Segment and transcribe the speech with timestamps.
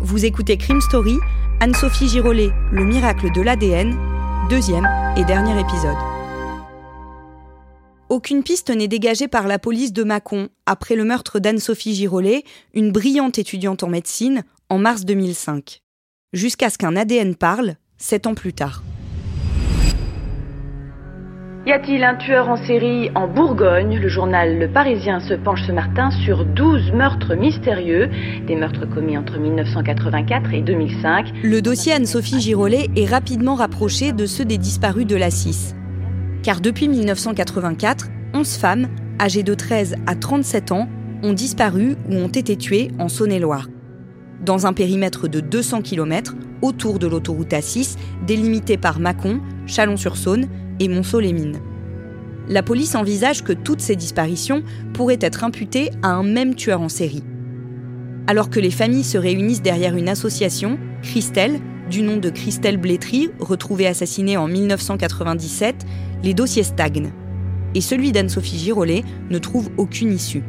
[0.00, 1.18] Vous écoutez Crime Story,
[1.60, 3.94] Anne-Sophie Girolet, Le miracle de l'ADN,
[4.48, 4.88] deuxième
[5.18, 5.98] et dernier épisode.
[8.08, 12.92] Aucune piste n'est dégagée par la police de Mâcon après le meurtre d'Anne-Sophie Girolet, une
[12.92, 15.82] brillante étudiante en médecine, en mars 2005.
[16.32, 18.82] Jusqu'à ce qu'un ADN parle, sept ans plus tard.
[21.64, 24.00] Y a-t-il un tueur en série en Bourgogne?
[24.00, 28.10] Le journal Le Parisien se penche ce matin sur 12 meurtres mystérieux,
[28.48, 31.32] des meurtres commis entre 1984 et 2005.
[31.44, 35.76] Le dossier Anne-Sophie Girolet est rapidement rapproché de ceux des disparus de la 6.
[36.42, 38.88] Car depuis 1984, 11 femmes,
[39.20, 40.88] âgées de 13 à 37 ans,
[41.22, 43.68] ont disparu ou ont été tuées en Saône-et-Loire.
[44.44, 50.48] Dans un périmètre de 200 km autour de l'autoroute A6, délimité par Mâcon, Chalon-sur-Saône
[50.80, 51.60] et Monceau-les-Mines.
[52.48, 54.62] La police envisage que toutes ces disparitions
[54.94, 57.22] pourraient être imputées à un même tueur en série.
[58.26, 63.30] Alors que les familles se réunissent derrière une association, Christelle, du nom de Christelle Blétry,
[63.38, 65.84] retrouvée assassinée en 1997,
[66.22, 67.12] les dossiers stagnent.
[67.74, 70.42] Et celui d'Anne-Sophie Girolet ne trouve aucune issue.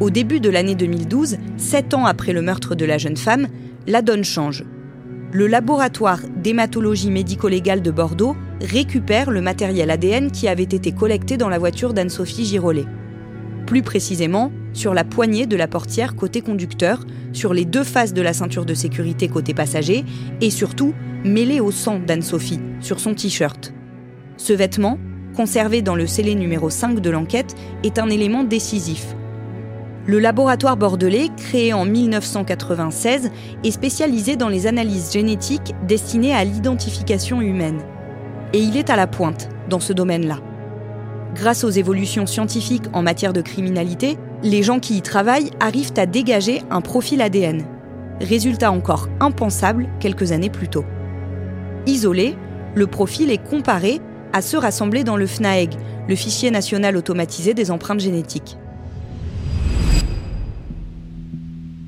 [0.00, 3.48] Au début de l'année 2012, sept ans après le meurtre de la jeune femme,
[3.86, 4.64] la donne change
[5.36, 11.50] le laboratoire d'hématologie médico-légale de Bordeaux récupère le matériel ADN qui avait été collecté dans
[11.50, 12.86] la voiture d'Anne-Sophie Girolet.
[13.66, 18.22] Plus précisément, sur la poignée de la portière côté conducteur, sur les deux faces de
[18.22, 20.06] la ceinture de sécurité côté passager
[20.40, 23.74] et surtout mêlé au sang d'Anne-Sophie sur son t-shirt.
[24.38, 24.98] Ce vêtement,
[25.36, 27.54] conservé dans le scellé numéro 5 de l'enquête,
[27.84, 29.14] est un élément décisif
[30.06, 33.30] le laboratoire bordelais, créé en 1996,
[33.64, 37.82] est spécialisé dans les analyses génétiques destinées à l'identification humaine.
[38.52, 40.38] Et il est à la pointe dans ce domaine-là.
[41.34, 46.06] Grâce aux évolutions scientifiques en matière de criminalité, les gens qui y travaillent arrivent à
[46.06, 47.64] dégager un profil ADN.
[48.20, 50.84] Résultat encore impensable quelques années plus tôt.
[51.86, 52.36] Isolé,
[52.74, 54.00] le profil est comparé
[54.32, 55.74] à ceux rassemblés dans le FNAEG,
[56.08, 58.56] le fichier national automatisé des empreintes génétiques.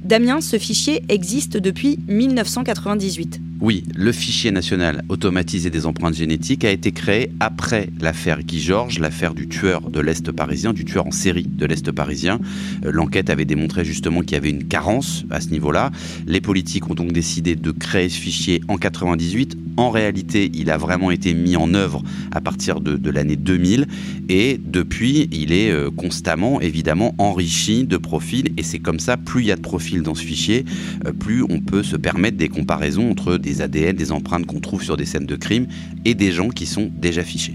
[0.09, 3.43] Damien, ce fichier existe depuis 1998.
[3.61, 9.01] Oui, le fichier national automatisé des empreintes génétiques a été créé après l'affaire Guy Georges,
[9.01, 12.39] l'affaire du tueur de l'Est parisien, du tueur en série de l'Est parisien.
[12.85, 15.91] Euh, l'enquête avait démontré justement qu'il y avait une carence à ce niveau-là.
[16.29, 19.59] Les politiques ont donc décidé de créer ce fichier en 98.
[19.77, 23.87] En réalité, il a vraiment été mis en œuvre à partir de, l'année 2000
[24.29, 29.43] et depuis, il est euh, constamment évidemment enrichi de profils et c'est comme ça, plus
[29.43, 30.65] il y a de profils dans ce fichier,
[31.07, 34.61] euh, plus on peut se permettre des comparaisons entre des des ADN, des empreintes qu'on
[34.61, 35.67] trouve sur des scènes de crime
[36.05, 37.55] et des gens qui sont déjà fichés.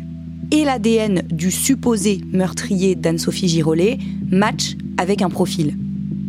[0.51, 3.97] Et l'ADN du supposé meurtrier d'Anne-Sophie Girolet
[4.29, 5.75] match avec un profil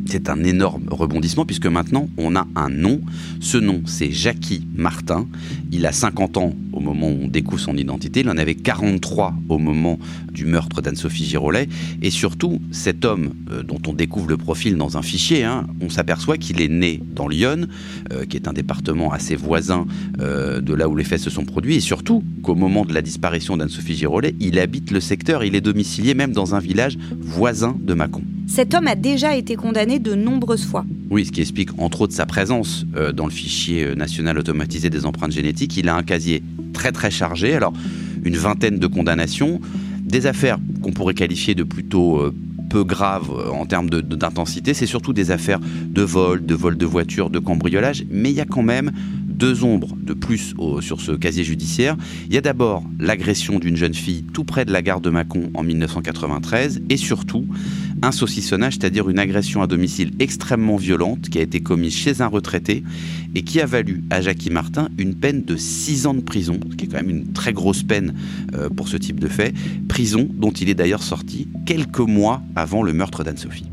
[0.07, 3.01] c'est un énorme rebondissement puisque maintenant on a un nom.
[3.41, 5.27] Ce nom, c'est Jackie Martin.
[5.73, 8.21] Il a 50 ans au moment où on découvre son identité.
[8.21, 9.99] Il en avait 43 au moment
[10.33, 11.69] du meurtre d'Anne-Sophie Girolet.
[12.03, 15.89] Et surtout, cet homme euh, dont on découvre le profil dans un fichier, hein, on
[15.89, 17.67] s'aperçoit qu'il est né dans Lyon,
[18.13, 19.87] euh, qui est un département assez voisin
[20.21, 21.77] euh, de là où les faits se sont produits.
[21.77, 25.45] Et surtout qu'au moment de la disparition d'Anne-Sophie Girolet, il habite le secteur.
[25.45, 28.23] Il est domicilié même dans un village voisin de Mâcon.
[28.47, 30.85] Cet homme a déjà été condamné de nombreuses fois.
[31.11, 34.91] Oui, ce qui explique entre autres sa présence euh, dans le fichier euh, national automatisé
[34.91, 35.77] des empreintes génétiques.
[35.77, 37.73] Il a un casier très très chargé, alors
[38.25, 39.61] une vingtaine de condamnations,
[40.03, 42.35] des affaires qu'on pourrait qualifier de plutôt euh,
[42.69, 47.31] peu graves en termes d'intensité, c'est surtout des affaires de vol, de vol de voiture,
[47.31, 48.91] de cambriolage, mais il y a quand même
[49.35, 51.97] deux ombres de plus sur ce casier judiciaire.
[52.29, 55.51] Il y a d'abord l'agression d'une jeune fille tout près de la gare de Mâcon
[55.55, 57.47] en 1993 et surtout
[58.05, 62.27] un saucissonnage, c'est-à-dire une agression à domicile extrêmement violente qui a été commise chez un
[62.27, 62.85] retraité
[63.35, 66.77] et qui a valu à Jackie Martin une peine de 6 ans de prison, ce
[66.77, 68.15] qui est quand même une très grosse peine
[68.55, 69.55] euh, pour ce type de fait,
[69.89, 73.67] prison dont il est d'ailleurs sorti quelques mois avant le meurtre d'Anne-Sophie.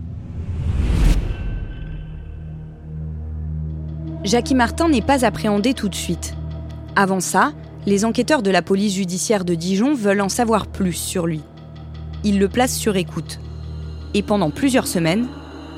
[4.23, 6.35] Jackie Martin n'est pas appréhendé tout de suite.
[6.95, 7.53] Avant ça,
[7.85, 11.41] les enquêteurs de la police judiciaire de Dijon veulent en savoir plus sur lui.
[12.23, 13.39] Ils le placent sur écoute.
[14.13, 15.27] Et pendant plusieurs semaines,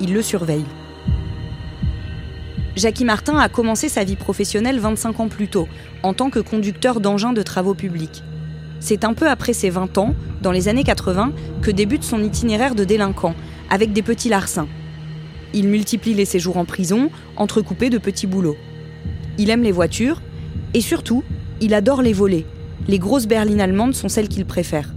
[0.00, 0.64] il le surveille.
[2.76, 5.68] Jackie Martin a commencé sa vie professionnelle 25 ans plus tôt,
[6.02, 8.24] en tant que conducteur d'engins de travaux publics.
[8.80, 11.32] C'est un peu après ses 20 ans, dans les années 80,
[11.62, 13.34] que débute son itinéraire de délinquant,
[13.70, 14.68] avec des petits larcins.
[15.52, 18.56] Il multiplie les séjours en prison, entrecoupés de petits boulots.
[19.38, 20.20] Il aime les voitures,
[20.74, 21.22] et surtout,
[21.60, 22.44] il adore les volets.
[22.88, 24.93] Les grosses berlines allemandes sont celles qu'il préfère.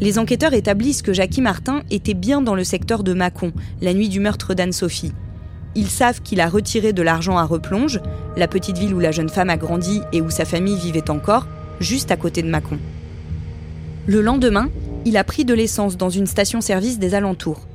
[0.00, 4.08] Les enquêteurs établissent que Jackie Martin était bien dans le secteur de Mâcon, la nuit
[4.08, 5.12] du meurtre d'Anne-Sophie.
[5.76, 8.00] Ils savent qu'il a retiré de l'argent à Replonge,
[8.36, 11.46] la petite ville où la jeune femme a grandi et où sa famille vivait encore,
[11.80, 12.78] juste à côté de Mâcon.
[14.06, 14.68] Le lendemain,
[15.04, 17.66] il a pris de l'essence dans une station-service des alentours.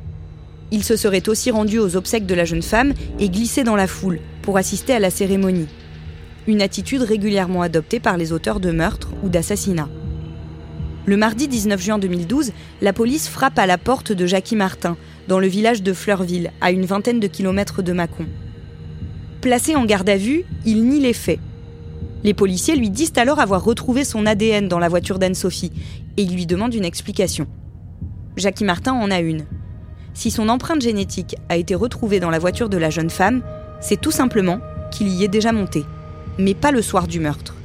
[0.72, 3.88] Il se serait aussi rendu aux obsèques de la jeune femme et glissé dans la
[3.88, 5.68] foule pour assister à la cérémonie.
[6.48, 9.90] Une attitude régulièrement adoptée par les auteurs de meurtres ou d'assassinats.
[11.10, 12.52] Le mardi 19 juin 2012,
[12.84, 14.96] la police frappe à la porte de Jackie Martin,
[15.28, 18.28] dans le village de Fleurville, à une vingtaine de kilomètres de Mâcon.
[19.42, 21.40] Placé en garde à vue, il nie les faits.
[22.24, 25.72] Les policiers lui disent alors avoir retrouvé son ADN dans la voiture d'Anne-Sophie
[26.16, 27.48] et ils lui demandent une explication.
[28.38, 29.46] Jackie Martin en a une.
[30.14, 33.42] Si son empreinte génétique a été retrouvée dans la voiture de la jeune femme,
[33.82, 34.60] c'est tout simplement
[34.92, 35.86] qu'il y est déjà monté,
[36.38, 37.56] mais pas le soir du meurtre.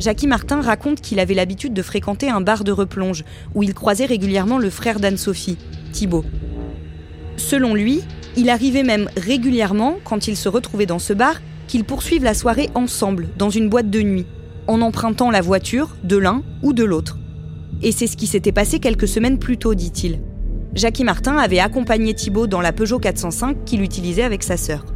[0.00, 3.22] Jackie Martin raconte qu'il avait l'habitude de fréquenter un bar de replonge
[3.54, 5.58] où il croisait régulièrement le frère d'Anne-Sophie,
[5.92, 6.24] Thibault.
[7.36, 8.00] Selon lui,
[8.36, 11.34] il arrivait même régulièrement, quand ils se retrouvaient dans ce bar,
[11.68, 14.26] qu'ils poursuivent la soirée ensemble, dans une boîte de nuit,
[14.66, 17.18] en empruntant la voiture de l'un ou de l'autre.
[17.82, 20.20] Et c'est ce qui s'était passé quelques semaines plus tôt, dit-il.
[20.74, 24.86] Jackie Martin avait accompagné Thibault dans la Peugeot 405 qu'il utilisait avec sa sœur.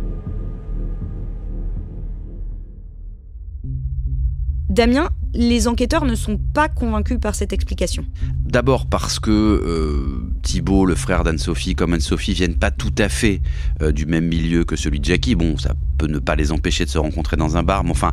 [4.74, 8.04] Damien, les enquêteurs ne sont pas convaincus par cette explication.
[8.44, 13.40] D'abord parce que euh, Thibault, le frère d'Anne-Sophie, comme Anne-Sophie, viennent pas tout à fait
[13.82, 15.36] euh, du même milieu que celui de Jackie.
[15.36, 18.12] Bon, ça peut ne pas les empêcher de se rencontrer dans un bar, mais enfin,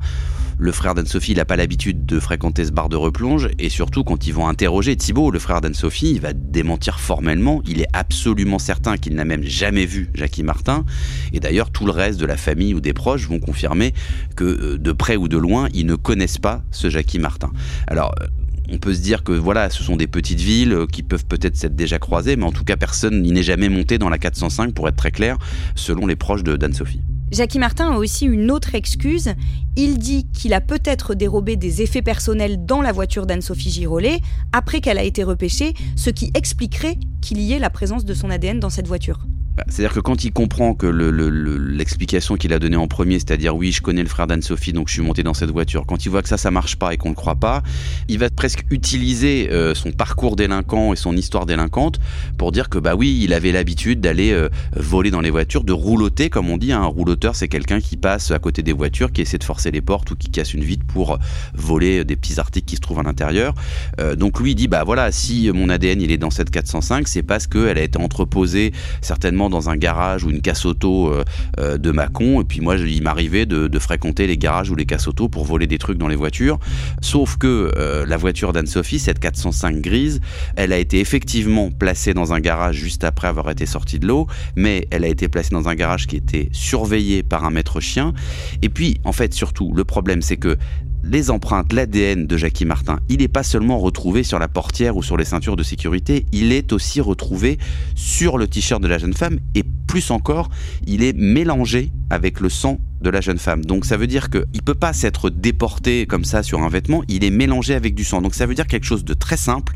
[0.61, 4.27] le frère d'Anne-Sophie, n'a pas l'habitude de fréquenter ce bar de replonge, et surtout quand
[4.27, 8.97] ils vont interroger Thibault, le frère d'Anne-Sophie, il va démentir formellement, il est absolument certain
[8.97, 10.85] qu'il n'a même jamais vu Jackie Martin,
[11.33, 13.93] et d'ailleurs tout le reste de la famille ou des proches vont confirmer
[14.35, 17.51] que euh, de près ou de loin, ils ne connaissent pas ce Jackie Martin.
[17.87, 18.27] Alors, euh,
[18.71, 21.57] on peut se dire que voilà, ce sont des petites villes euh, qui peuvent peut-être
[21.57, 24.75] s'être déjà croisées, mais en tout cas, personne n'y n'est jamais monté dans la 405,
[24.75, 25.39] pour être très clair,
[25.73, 27.01] selon les proches de d'Anne-Sophie.
[27.31, 29.33] Jackie Martin a aussi une autre excuse.
[29.77, 34.19] Il dit qu'il a peut-être dérobé des effets personnels dans la voiture d'Anne-Sophie Girolet
[34.51, 38.29] après qu'elle a été repêchée, ce qui expliquerait qu'il y ait la présence de son
[38.29, 39.19] ADN dans cette voiture.
[39.55, 43.73] Bah, c'est-à-dire que quand il comprend que l'explication qu'il a donnée en premier, c'est-à-dire oui,
[43.73, 46.21] je connais le frère d'Anne-Sophie, donc je suis monté dans cette voiture, quand il voit
[46.21, 47.61] que ça, ça marche pas et qu'on le croit pas,
[48.07, 51.99] il va presque utiliser euh, son parcours délinquant et son histoire délinquante
[52.37, 55.73] pour dire que bah oui, il avait l'habitude d'aller euh, voler dans les voitures, de
[55.73, 56.71] rouloter, comme on dit.
[56.71, 56.81] Hein.
[56.81, 59.81] Un rouloteur, c'est quelqu'un qui passe à côté des voitures, qui essaie de forcer les
[59.81, 61.19] portes ou qui casse une vitre pour
[61.53, 63.53] voler des petits articles qui se trouvent à l'intérieur.
[63.99, 67.09] Euh, donc lui, il dit bah voilà, si mon ADN il est dans cette 405,
[67.09, 68.71] c'est parce qu'elle a été entreposée
[69.01, 71.23] certainement dans un garage ou une casse auto euh,
[71.59, 72.41] euh, de Mâcon.
[72.41, 75.65] Et puis moi, il m'arrivait de, fréquenter les garages ou les casse auto pour voler
[75.65, 76.59] des trucs dans les voitures.
[77.01, 80.21] Sauf que euh, la voiture d'Anne-Sophie, cette 405 grise,
[80.55, 84.27] elle a été effectivement placée dans un garage juste après avoir été sortie de l'eau,
[84.55, 88.13] mais elle a été placée dans un garage qui était surveillé par un maître chien.
[88.61, 90.57] Et puis, en fait, surtout, le problème, c'est que
[91.03, 95.03] les empreintes, l'ADN de Jackie Martin, il n'est pas seulement retrouvé sur la portière ou
[95.03, 97.57] sur les ceintures de sécurité, il est aussi retrouvé
[97.95, 100.49] sur le t-shirt de la jeune femme et plus encore,
[100.85, 103.65] il est mélangé avec le sang de la jeune femme.
[103.65, 107.03] Donc ça veut dire qu'il ne peut pas s'être déporté comme ça sur un vêtement,
[107.07, 108.21] il est mélangé avec du sang.
[108.21, 109.73] Donc ça veut dire quelque chose de très simple,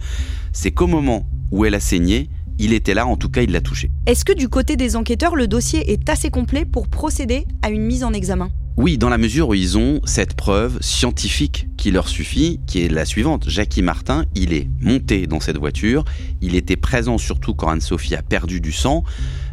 [0.53, 2.29] c'est qu'au moment où elle a saigné,
[2.59, 3.89] il était là, en tout cas il l'a touché.
[4.05, 7.83] Est-ce que du côté des enquêteurs, le dossier est assez complet pour procéder à une
[7.83, 8.49] mise en examen?
[8.77, 12.89] Oui, dans la mesure où ils ont cette preuve scientifique qui leur suffit, qui est
[12.89, 13.45] la suivante.
[13.47, 16.03] Jackie Martin, il est monté dans cette voiture,
[16.41, 19.05] il était présent surtout quand Anne-Sophie a perdu du sang.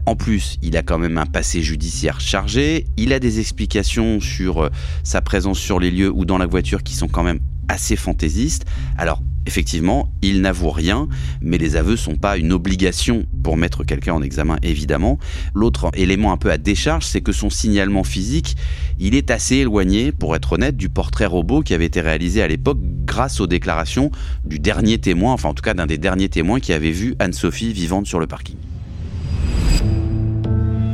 [0.06, 4.64] En plus, il a quand même un passé judiciaire chargé, il a des explications sur
[4.64, 4.70] euh,
[5.04, 7.38] sa présence sur les lieux ou dans la voiture qui sont quand même
[7.68, 8.64] assez fantaisistes.
[8.98, 11.08] Alors, Effectivement, il n'avoue rien,
[11.40, 15.18] mais les aveux sont pas une obligation pour mettre quelqu'un en examen, évidemment.
[15.54, 18.56] L'autre élément un peu à décharge, c'est que son signalement physique,
[19.00, 22.48] il est assez éloigné, pour être honnête, du portrait robot qui avait été réalisé à
[22.48, 24.10] l'époque grâce aux déclarations
[24.44, 27.72] du dernier témoin, enfin en tout cas d'un des derniers témoins qui avait vu Anne-Sophie
[27.72, 28.56] vivante sur le parking.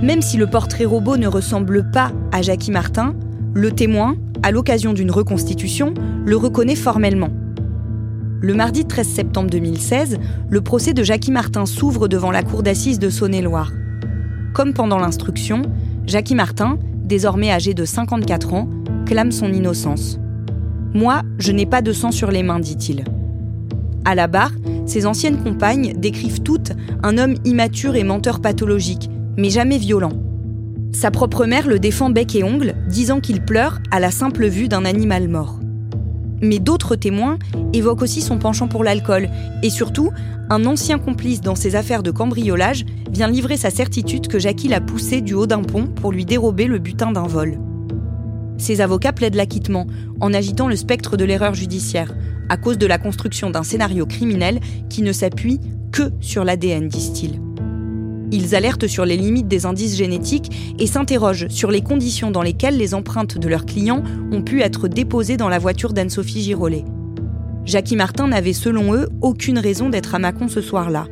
[0.02, 3.14] Même si le portrait robot ne ressemble pas à Jackie Martin,
[3.52, 5.92] le témoin, à l'occasion d'une reconstitution,
[6.24, 7.30] le reconnaît formellement.
[8.40, 10.18] Le mardi 13 septembre 2016,
[10.48, 13.72] le procès de Jackie Martin s'ouvre devant la cour d'assises de Saône-et-Loire.
[14.54, 15.62] Comme pendant l'instruction,
[16.06, 18.68] Jackie Martin, désormais âgé de 54 ans,
[19.06, 20.20] clame son innocence.
[20.94, 23.02] Moi, je n'ai pas de sang sur les mains, dit-il.
[24.04, 24.52] À la barre,
[24.86, 30.12] ses anciennes compagnes décrivent toutes un homme immature et menteur pathologique, mais jamais violent.
[30.92, 34.68] Sa propre mère le défend bec et ongle, disant qu'il pleure à la simple vue
[34.68, 35.57] d'un animal mort.
[36.40, 37.38] Mais d'autres témoins
[37.72, 39.28] évoquent aussi son penchant pour l'alcool
[39.62, 40.10] et surtout,
[40.50, 44.80] un ancien complice dans ses affaires de cambriolage vient livrer sa certitude que Jackie l'a
[44.80, 47.58] poussé du haut d'un pont pour lui dérober le butin d'un vol.
[48.56, 49.86] Ses avocats plaident l'acquittement
[50.20, 52.14] en agitant le spectre de l'erreur judiciaire,
[52.48, 55.60] à cause de la construction d'un scénario criminel qui ne s'appuie
[55.92, 57.47] que sur l'ADN, disent-ils.
[58.30, 62.76] Ils alertent sur les limites des indices génétiques et s'interrogent sur les conditions dans lesquelles
[62.76, 66.84] les empreintes de leurs clients ont pu être déposées dans la voiture d'Anne-Sophie Girolet.
[67.64, 71.06] Jackie Martin n'avait selon eux aucune raison d'être à Mâcon ce soir-là,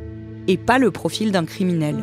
[0.47, 1.95] et pas le profil d'un criminel.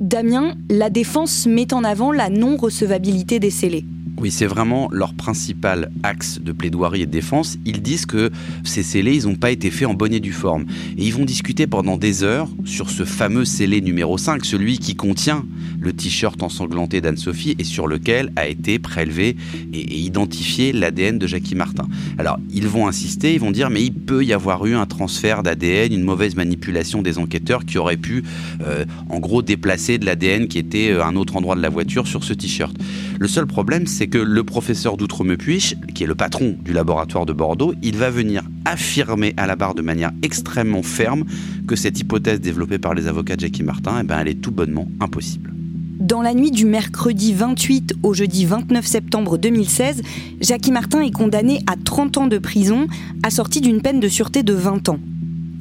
[0.00, 3.84] Damien, la défense met en avant la non-recevabilité des scellés.
[4.16, 7.58] Oui, c'est vraiment leur principal axe de plaidoirie et de défense.
[7.64, 8.30] Ils disent que
[8.62, 10.66] ces scellés, ils n'ont pas été faits en bonne et due forme.
[10.96, 14.94] Et ils vont discuter pendant des heures sur ce fameux scellé numéro 5, celui qui
[14.94, 15.44] contient
[15.80, 19.36] le t-shirt ensanglanté d'Anne-Sophie et sur lequel a été prélevé
[19.72, 21.88] et, identifié l'ADN de Jackie Martin.
[22.16, 25.42] Alors, ils vont insister, ils vont dire, mais il peut y avoir eu un transfert
[25.42, 28.22] d'ADN, une mauvaise manipulation des enquêteurs qui aurait pu,
[28.62, 31.68] euh, en gros, déplacer de l'ADN qui était à euh, un autre endroit de la
[31.68, 32.76] voiture sur ce t-shirt.
[33.18, 37.32] Le seul problème, c'est que le professeur d'Outremepuich, qui est le patron du laboratoire de
[37.32, 41.24] Bordeaux, il va venir affirmer à la barre de manière extrêmement ferme
[41.66, 44.50] que cette hypothèse développée par les avocats de Jackie Martin, eh ben, elle est tout
[44.50, 45.52] bonnement impossible.
[46.00, 50.02] Dans la nuit du mercredi 28 au jeudi 29 septembre 2016,
[50.40, 52.88] Jackie Martin est condamné à 30 ans de prison,
[53.22, 54.98] assorti d'une peine de sûreté de 20 ans.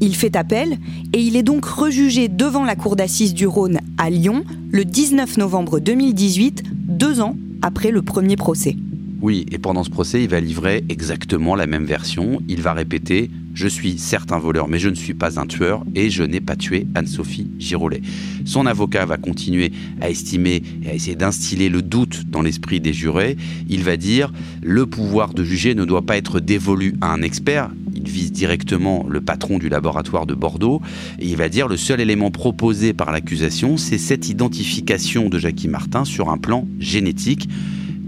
[0.01, 0.79] Il fait appel
[1.13, 5.37] et il est donc rejugé devant la cour d'assises du Rhône à Lyon le 19
[5.37, 8.75] novembre 2018, deux ans après le premier procès.
[9.21, 12.41] Oui, et pendant ce procès, il va livrer exactement la même version.
[12.49, 15.85] Il va répéter Je suis certes un voleur, mais je ne suis pas un tueur
[15.95, 18.01] et je n'ai pas tué Anne-Sophie Girolet.
[18.43, 22.91] Son avocat va continuer à estimer et à essayer d'instiller le doute dans l'esprit des
[22.91, 23.37] jurés.
[23.69, 27.69] Il va dire Le pouvoir de juger ne doit pas être dévolu à un expert.
[28.13, 30.83] Vise directement le patron du laboratoire de Bordeaux
[31.17, 35.67] et il va dire le seul élément proposé par l'accusation, c'est cette identification de Jackie
[35.67, 37.49] Martin sur un plan génétique.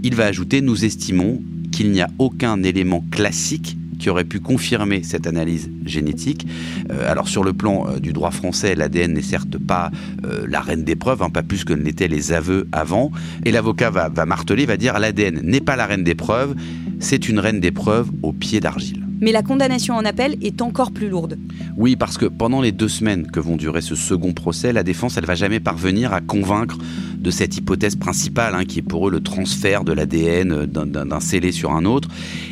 [0.04, 5.02] Il va ajouter Nous estimons qu'il n'y a aucun élément classique qui aurait pu confirmer
[5.02, 6.46] cette analyse génétique.
[6.92, 9.90] Euh, alors sur le plan euh, du droit français, l'ADN n'est certes pas
[10.24, 13.10] euh, la reine des preuves, hein, pas plus que ne l'étaient les aveux avant.
[13.44, 16.54] Et l'avocat va, va marteler, va dire l'ADN n'est pas la reine des preuves,
[17.00, 19.05] c'est une reine des preuves au pied d'argile.
[19.20, 21.38] Mais la condamnation en appel est encore plus lourde.
[21.76, 25.16] Oui, parce que pendant les deux semaines que vont durer ce second procès, la défense,
[25.16, 26.78] elle va jamais parvenir à convaincre
[27.18, 31.50] de cette hypothèse principale, hein, qui est pour eux le transfert de l'ADN d'un scellé
[31.50, 32.08] sur un autre.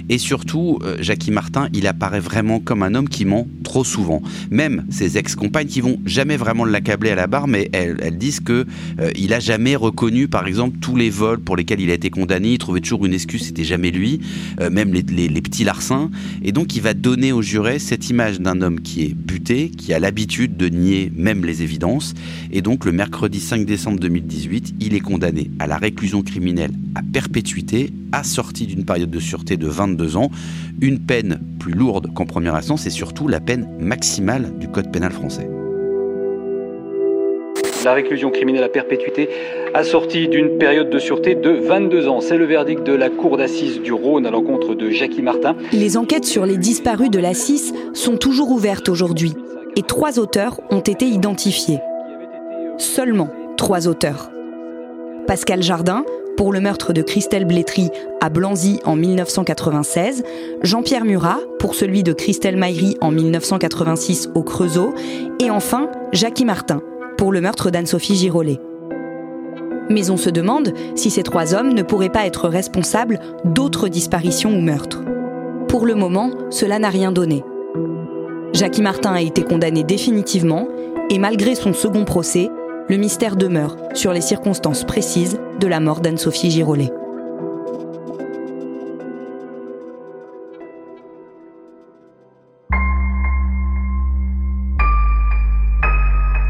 [0.09, 4.21] Et surtout, euh, Jackie Martin, il apparaît vraiment comme un homme qui ment trop souvent.
[4.51, 8.67] Même ses ex-compagnes qui vont jamais vraiment l'accabler à la barre, mais elles, disent que
[9.01, 12.11] euh, il a jamais reconnu, par exemple, tous les vols pour lesquels il a été
[12.11, 12.53] condamné.
[12.53, 14.21] Il trouvait toujours une excuse, c'était jamais lui,
[14.61, 16.11] euh, même les, les, petits larcins.
[16.43, 19.93] Et donc, il va donner aux jurés cette image d'un homme qui est buté, qui
[19.93, 22.15] a l'habitude de nier même les évidences.
[22.53, 27.03] Et donc, le mercredi 5 décembre 2018, il est condamné à la réclusion criminelle à
[27.03, 30.31] perpétuité, assorti d'une période de sûreté de 22 ans,
[30.81, 35.11] une peine plus lourde qu'en première instance et surtout la peine maximale du Code pénal
[35.11, 35.54] français.
[37.85, 39.29] La réclusion criminelle à perpétuité
[39.75, 42.23] assortie d'une période de sûreté de 22 ans.
[42.23, 45.55] C'est le verdict de la Cour d'assises du Rhône à l'encontre de Jackie Martin.
[45.71, 49.35] Les enquêtes sur les disparus de la 6 sont toujours ouvertes aujourd'hui
[49.77, 51.79] et trois auteurs ont été identifiés.
[52.79, 54.31] Seulement trois auteurs.
[55.27, 56.07] Pascal Jardin,
[56.39, 57.91] pour le meurtre de Christelle Blétry
[58.23, 60.23] à Blanzy en 1996,
[60.63, 64.95] Jean-Pierre Murat pour celui de Christelle Maillery en 1986 au Creusot,
[65.39, 66.83] et enfin Jackie Martin
[67.17, 68.61] pour le meurtre d'Anne-Sophie Girolet.
[69.91, 74.51] Mais on se demande si ces trois hommes ne pourraient pas être responsables d'autres disparitions
[74.51, 75.03] ou meurtres.
[75.69, 77.45] Pour le moment, cela n'a rien donné.
[78.53, 80.69] Jackie Martin a été condamné définitivement
[81.11, 82.49] et malgré son second procès,
[82.89, 86.91] le mystère demeure sur les circonstances précises de la mort d'Anne-Sophie Girolet.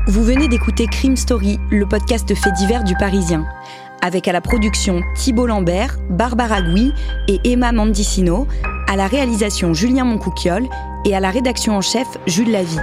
[0.06, 3.46] Vous venez d'écouter Crime Story, le podcast fait divers du Parisien.
[4.02, 6.92] avec à la production Thibault Lambert, Barbara Gouy
[7.26, 8.46] et Emma Mandicino,
[8.86, 10.68] à la réalisation Julien Moncouquiole
[11.06, 12.80] et à la rédaction en chef Jules Lavie.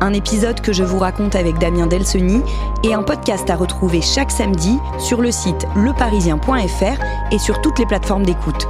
[0.00, 2.40] Un épisode que je vous raconte avec Damien Delseny
[2.82, 7.84] et un podcast à retrouver chaque samedi sur le site leparisien.fr et sur toutes les
[7.84, 8.66] plateformes d'écoute.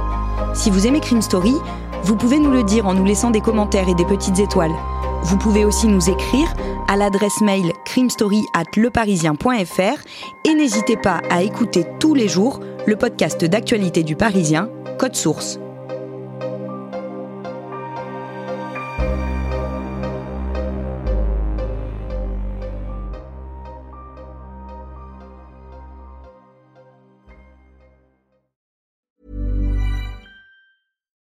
[0.53, 1.55] Si vous aimez Crime Story,
[2.03, 4.75] vous pouvez nous le dire en nous laissant des commentaires et des petites étoiles.
[5.23, 6.53] Vous pouvez aussi nous écrire
[6.91, 10.03] à l'adresse mail crimestory at leparisien.fr
[10.43, 14.69] et n'hésitez pas à écouter tous les jours le podcast d'actualité du Parisien,
[14.99, 15.57] Code Source.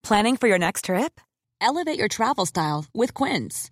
[0.03, 1.19] Planning for your next trip?
[1.59, 3.71] Elevate your travel style with Quince.